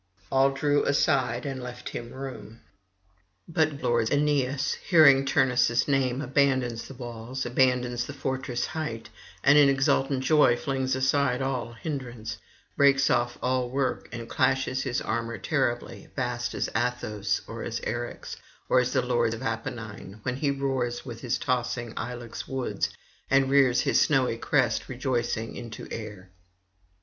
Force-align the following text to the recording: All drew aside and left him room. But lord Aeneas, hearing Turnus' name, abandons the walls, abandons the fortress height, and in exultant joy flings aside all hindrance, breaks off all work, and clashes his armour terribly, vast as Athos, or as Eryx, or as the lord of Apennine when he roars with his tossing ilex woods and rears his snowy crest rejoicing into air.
All 0.31 0.49
drew 0.49 0.83
aside 0.85 1.45
and 1.45 1.61
left 1.61 1.89
him 1.89 2.09
room. 2.11 2.61
But 3.47 3.83
lord 3.83 4.09
Aeneas, 4.11 4.73
hearing 4.73 5.27
Turnus' 5.27 5.87
name, 5.87 6.23
abandons 6.23 6.87
the 6.87 6.95
walls, 6.95 7.45
abandons 7.45 8.07
the 8.07 8.13
fortress 8.13 8.65
height, 8.65 9.09
and 9.43 9.59
in 9.59 9.69
exultant 9.69 10.23
joy 10.23 10.57
flings 10.57 10.95
aside 10.95 11.39
all 11.43 11.73
hindrance, 11.73 12.39
breaks 12.75 13.11
off 13.11 13.37
all 13.43 13.69
work, 13.69 14.09
and 14.11 14.27
clashes 14.27 14.81
his 14.81 15.01
armour 15.03 15.37
terribly, 15.37 16.09
vast 16.15 16.55
as 16.55 16.67
Athos, 16.75 17.41
or 17.45 17.61
as 17.61 17.79
Eryx, 17.81 18.37
or 18.69 18.79
as 18.79 18.93
the 18.93 19.03
lord 19.03 19.35
of 19.35 19.43
Apennine 19.43 20.19
when 20.23 20.37
he 20.37 20.49
roars 20.49 21.05
with 21.05 21.21
his 21.21 21.37
tossing 21.37 21.93
ilex 21.95 22.47
woods 22.47 22.89
and 23.29 23.51
rears 23.51 23.81
his 23.81 24.01
snowy 24.01 24.39
crest 24.39 24.89
rejoicing 24.89 25.55
into 25.55 25.87
air. 25.91 26.31